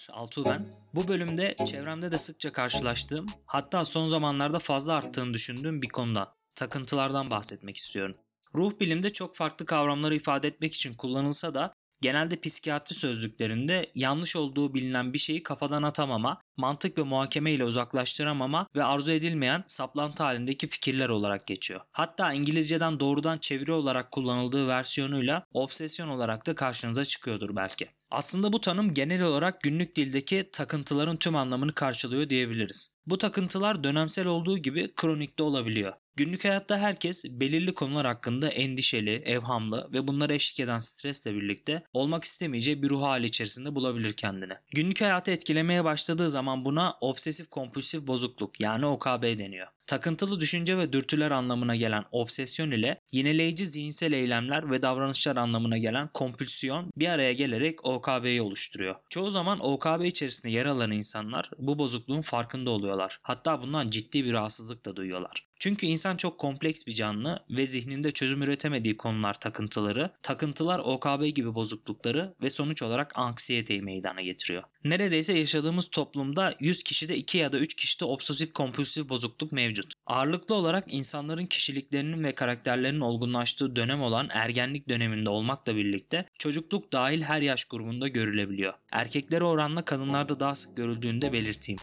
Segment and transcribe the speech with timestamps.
[0.00, 0.70] Selamlar, Altuğ ben.
[0.94, 7.30] Bu bölümde çevremde de sıkça karşılaştığım, hatta son zamanlarda fazla arttığını düşündüğüm bir konudan, takıntılardan
[7.30, 8.16] bahsetmek istiyorum.
[8.54, 14.74] Ruh bilimde çok farklı kavramları ifade etmek için kullanılsa da genelde psikiyatri sözlüklerinde yanlış olduğu
[14.74, 20.68] bilinen bir şeyi kafadan atamama, mantık ve muhakeme ile uzaklaştıramama ve arzu edilmeyen saplantı halindeki
[20.68, 21.80] fikirler olarak geçiyor.
[21.92, 27.88] Hatta İngilizceden doğrudan çeviri olarak kullanıldığı versiyonuyla obsesyon olarak da karşınıza çıkıyordur belki.
[28.10, 32.96] Aslında bu tanım genel olarak günlük dildeki takıntıların tüm anlamını karşılıyor diyebiliriz.
[33.06, 35.92] Bu takıntılar dönemsel olduğu gibi kronik de olabiliyor.
[36.20, 42.24] Günlük hayatta herkes belirli konular hakkında endişeli, evhamlı ve bunlara eşlik eden stresle birlikte olmak
[42.24, 44.52] istemeyeceği bir ruh hali içerisinde bulabilir kendini.
[44.74, 49.66] Günlük hayatı etkilemeye başladığı zaman buna obsesif kompulsif bozukluk yani OKB deniyor.
[49.86, 56.10] Takıntılı düşünce ve dürtüler anlamına gelen obsesyon ile yineleyici zihinsel eylemler ve davranışlar anlamına gelen
[56.14, 58.96] kompülsiyon bir araya gelerek OKB'yi oluşturuyor.
[59.10, 63.18] Çoğu zaman OKB içerisinde yer alan insanlar bu bozukluğun farkında oluyorlar.
[63.22, 65.49] Hatta bundan ciddi bir rahatsızlık da duyuyorlar.
[65.60, 71.54] Çünkü insan çok kompleks bir canlı ve zihninde çözüm üretemediği konular takıntıları, takıntılar OKB gibi
[71.54, 74.62] bozuklukları ve sonuç olarak anksiyeteyi meydana getiriyor.
[74.84, 79.92] Neredeyse yaşadığımız toplumda 100 kişide 2 ya da 3 kişide obsesif kompulsif bozukluk mevcut.
[80.06, 87.22] Ağırlıklı olarak insanların kişiliklerinin ve karakterlerinin olgunlaştığı dönem olan ergenlik döneminde olmakla birlikte çocukluk dahil
[87.22, 88.72] her yaş grubunda görülebiliyor.
[88.92, 91.80] Erkeklere oranla kadınlarda daha sık görüldüğünü de belirteyim.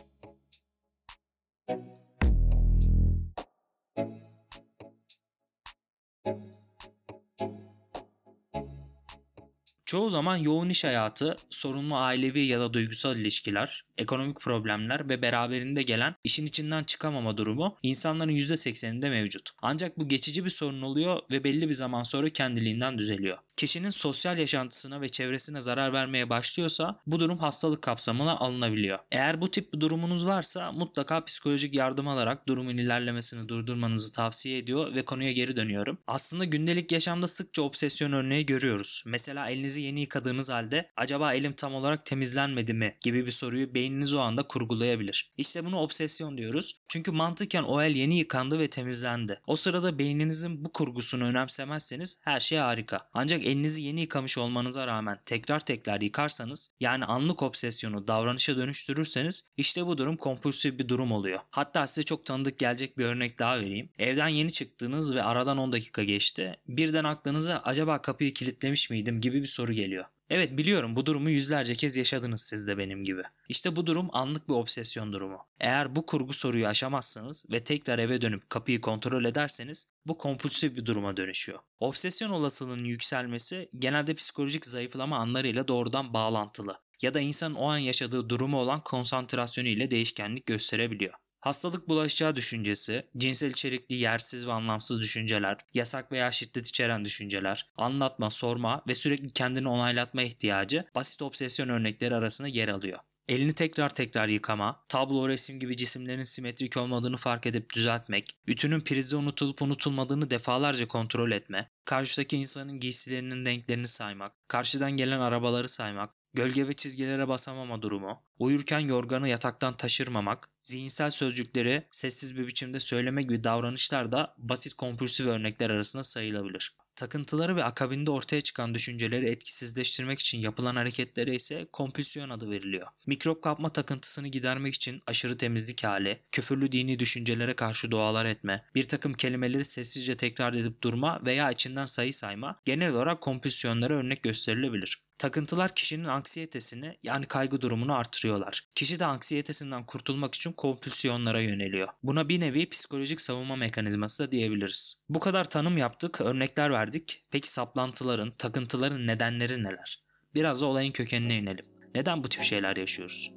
[9.87, 15.83] Çoğu zaman yoğun iş hayatı, sorunlu ailevi ya da duygusal ilişkiler, ekonomik problemler ve beraberinde
[15.83, 19.49] gelen işin içinden çıkamama durumu insanların %80'inde mevcut.
[19.61, 23.37] Ancak bu geçici bir sorun oluyor ve belli bir zaman sonra kendiliğinden düzeliyor.
[23.57, 28.99] Kişinin sosyal yaşantısına ve çevresine zarar vermeye başlıyorsa bu durum hastalık kapsamına alınabiliyor.
[29.11, 34.95] Eğer bu tip bir durumunuz varsa mutlaka psikolojik yardım alarak durumun ilerlemesini durdurmanızı tavsiye ediyor
[34.95, 35.97] ve konuya geri dönüyorum.
[36.07, 39.03] Aslında gündelik yaşamda sıkça obsesyon örneği görüyoruz.
[39.05, 44.13] Mesela elinizi yeni yıkadığınız halde acaba elim tam olarak temizlenmedi mi gibi bir soruyu beyniniz
[44.13, 45.31] o anda kurgulayabilir.
[45.37, 46.75] İşte bunu obsesyon diyoruz.
[46.87, 49.39] Çünkü mantıken o el yeni yıkandı ve temizlendi.
[49.47, 53.09] O sırada beyninizin bu kurgusunu önemsemezseniz her şey harika.
[53.13, 59.85] Ancak elinizi yeni yıkamış olmanıza rağmen tekrar tekrar yıkarsanız yani anlık obsesyonu davranışa dönüştürürseniz işte
[59.85, 61.39] bu durum kompulsif bir durum oluyor.
[61.51, 63.89] Hatta size çok tanıdık gelecek bir örnek daha vereyim.
[63.99, 66.57] Evden yeni çıktınız ve aradan 10 dakika geçti.
[66.67, 70.05] Birden aklınıza acaba kapıyı kilitlemiş miydim gibi bir soru geliyor.
[70.29, 73.21] Evet biliyorum bu durumu yüzlerce kez yaşadınız siz de benim gibi.
[73.49, 75.47] İşte bu durum anlık bir obsesyon durumu.
[75.59, 80.85] Eğer bu kurgu soruyu aşamazsanız ve tekrar eve dönüp kapıyı kontrol ederseniz bu kompulsif bir
[80.85, 81.59] duruma dönüşüyor.
[81.79, 88.29] Obsesyon olasılığının yükselmesi genelde psikolojik zayıflama anlarıyla doğrudan bağlantılı ya da insanın o an yaşadığı
[88.29, 91.13] durumu olan konsantrasyonu ile değişkenlik gösterebiliyor.
[91.39, 98.29] Hastalık bulaşacağı düşüncesi, cinsel içerikli yersiz ve anlamsız düşünceler, yasak veya şiddet içeren düşünceler, anlatma,
[98.29, 102.99] sorma ve sürekli kendini onaylatma ihtiyacı basit obsesyon örnekleri arasında yer alıyor.
[103.27, 109.15] Elini tekrar tekrar yıkama, tablo resim gibi cisimlerin simetrik olmadığını fark edip düzeltmek, ütünün prizde
[109.15, 116.67] unutulup unutulmadığını defalarca kontrol etme, karşıdaki insanın giysilerinin renklerini saymak, karşıdan gelen arabaları saymak, gölge
[116.67, 123.43] ve çizgilere basamama durumu, uyurken yorganı yataktan taşırmamak, zihinsel sözcükleri sessiz bir biçimde söylemek gibi
[123.43, 126.77] davranışlar da basit kompulsif örnekler arasında sayılabilir.
[126.95, 132.87] Takıntıları ve akabinde ortaya çıkan düşünceleri etkisizleştirmek için yapılan hareketlere ise kompülsiyon adı veriliyor.
[133.07, 138.87] Mikrop kapma takıntısını gidermek için aşırı temizlik hali, küfürlü dini düşüncelere karşı dualar etme, bir
[138.87, 145.06] takım kelimeleri sessizce tekrar edip durma veya içinden sayı sayma genel olarak kompülsiyonlara örnek gösterilebilir.
[145.17, 148.67] Takıntılar kişinin anksiyetesini yani kaygı durumunu artırıyorlar.
[148.75, 151.87] Kişi de anksiyetesinden kurtulmak için kompülsiyonlara yöneliyor.
[152.03, 155.01] Buna bir nevi psikolojik savunma mekanizması da diyebiliriz.
[155.09, 157.23] Bu kadar tanım yaptık, örnekler verdik.
[157.31, 160.03] Peki saplantıların, takıntıların nedenleri neler?
[160.35, 161.65] Biraz da olayın kökenine inelim.
[161.95, 163.31] Neden bu tip şeyler yaşıyoruz?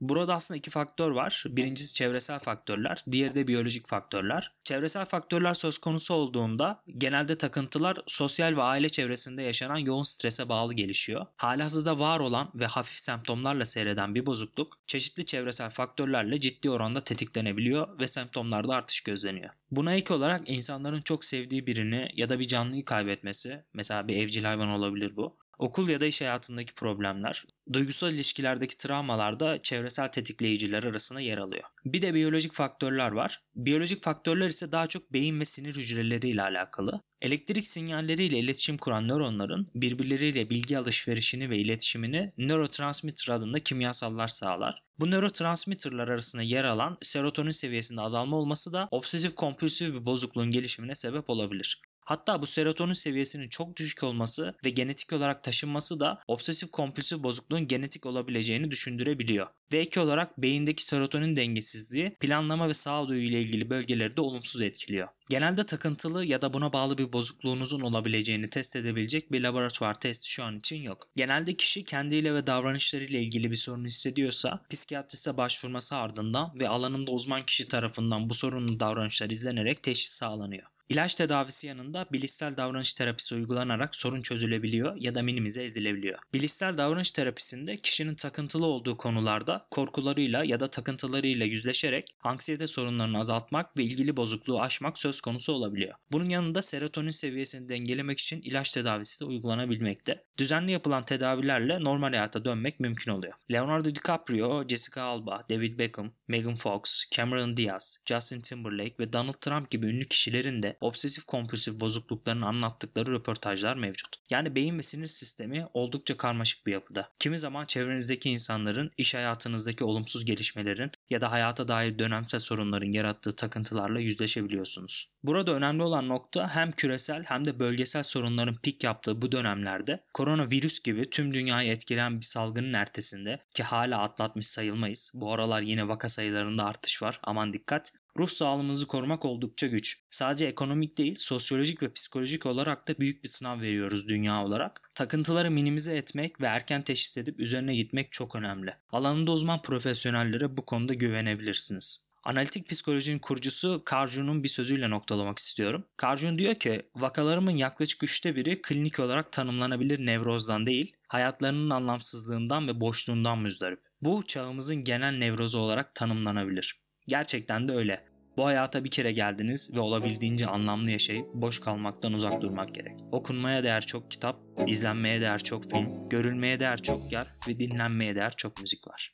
[0.00, 1.44] Burada aslında iki faktör var.
[1.48, 4.52] Birincisi çevresel faktörler, diğeri de biyolojik faktörler.
[4.64, 10.74] Çevresel faktörler söz konusu olduğunda genelde takıntılar sosyal ve aile çevresinde yaşanan yoğun strese bağlı
[10.74, 11.26] gelişiyor.
[11.36, 17.98] Halihazırda var olan ve hafif semptomlarla seyreden bir bozukluk çeşitli çevresel faktörlerle ciddi oranda tetiklenebiliyor
[17.98, 19.50] ve semptomlarda artış gözleniyor.
[19.70, 24.44] Buna ek olarak insanların çok sevdiği birini ya da bir canlıyı kaybetmesi, mesela bir evcil
[24.44, 30.84] hayvan olabilir bu, okul ya da iş hayatındaki problemler, duygusal ilişkilerdeki travmalar da çevresel tetikleyiciler
[30.84, 31.62] arasında yer alıyor.
[31.84, 33.42] Bir de biyolojik faktörler var.
[33.54, 37.00] Biyolojik faktörler ise daha çok beyin ve sinir hücreleriyle alakalı.
[37.22, 44.82] Elektrik sinyalleriyle iletişim kuran nöronların birbirleriyle bilgi alışverişini ve iletişimini nörotransmitter adında kimyasallar sağlar.
[45.00, 50.94] Bu nörotransmitterler arasında yer alan serotonin seviyesinde azalma olması da obsesif kompulsif bir bozukluğun gelişimine
[50.94, 51.82] sebep olabilir.
[52.04, 57.66] Hatta bu serotonin seviyesinin çok düşük olması ve genetik olarak taşınması da obsesif kompulsif bozukluğun
[57.66, 59.46] genetik olabileceğini düşündürebiliyor.
[59.72, 65.08] Ve ek olarak beyindeki serotonin dengesizliği planlama ve sağduyu ile ilgili bölgeleri de olumsuz etkiliyor.
[65.28, 70.44] Genelde takıntılı ya da buna bağlı bir bozukluğunuzun olabileceğini test edebilecek bir laboratuvar testi şu
[70.44, 71.08] an için yok.
[71.16, 77.46] Genelde kişi kendiyle ve davranışlarıyla ilgili bir sorun hissediyorsa psikiyatriste başvurması ardından ve alanında uzman
[77.46, 80.66] kişi tarafından bu sorunun davranışlar izlenerek teşhis sağlanıyor.
[80.90, 86.18] İlaç tedavisi yanında bilişsel davranış terapisi uygulanarak sorun çözülebiliyor ya da minimize edilebiliyor.
[86.34, 93.76] Bilişsel davranış terapisinde kişinin takıntılı olduğu konularda korkularıyla ya da takıntılarıyla yüzleşerek anksiyete sorunlarını azaltmak
[93.76, 95.94] ve ilgili bozukluğu aşmak söz konusu olabiliyor.
[96.12, 100.24] Bunun yanında serotonin seviyesini dengelemek için ilaç tedavisi de uygulanabilmekte.
[100.38, 103.32] Düzenli yapılan tedavilerle normal hayata dönmek mümkün oluyor.
[103.52, 109.70] Leonardo DiCaprio, Jessica Alba, David Beckham, Megan Fox, Cameron Diaz, Justin Timberlake ve Donald Trump
[109.70, 114.16] gibi ünlü kişilerin de obsesif kompulsif bozukluklarını anlattıkları röportajlar mevcut.
[114.30, 117.10] Yani beyin ve sinir sistemi oldukça karmaşık bir yapıda.
[117.18, 123.32] Kimi zaman çevrenizdeki insanların iş hayatınızdaki olumsuz gelişmelerin ya da hayata dair dönemsel sorunların yarattığı
[123.32, 125.10] takıntılarla yüzleşebiliyorsunuz.
[125.22, 130.80] Burada önemli olan nokta hem küresel hem de bölgesel sorunların pik yaptığı bu dönemlerde koronavirüs
[130.80, 135.12] gibi tüm dünyayı etkileyen bir salgının ertesinde ki hala atlatmış sayılmayız.
[135.14, 137.20] Bu aralar yine vaka sayılarında artış var.
[137.22, 137.92] Aman dikkat.
[138.18, 140.02] Ruh sağlığımızı korumak oldukça güç.
[140.10, 144.90] Sadece ekonomik değil, sosyolojik ve psikolojik olarak da büyük bir sınav veriyoruz dünya olarak.
[144.94, 148.74] Takıntıları minimize etmek ve erken teşhis edip üzerine gitmek çok önemli.
[148.90, 152.10] Alanında uzman profesyonellere bu konuda güvenebilirsiniz.
[152.24, 155.84] Analitik psikolojinin kurucusu Carl bir sözüyle noktalamak istiyorum.
[156.02, 162.80] Carl diyor ki vakalarımın yaklaşık üçte biri klinik olarak tanımlanabilir nevrozdan değil, hayatlarının anlamsızlığından ve
[162.80, 163.80] boşluğundan müzdarip.
[164.02, 166.80] Bu çağımızın genel nevrozu olarak tanımlanabilir.
[167.10, 168.00] Gerçekten de öyle.
[168.36, 172.96] Bu hayata bir kere geldiniz ve olabildiğince anlamlı yaşayıp boş kalmaktan uzak durmak gerek.
[173.12, 174.36] Okunmaya değer çok kitap,
[174.66, 179.12] izlenmeye değer çok film, görülmeye değer çok yer ve dinlenmeye değer çok müzik var.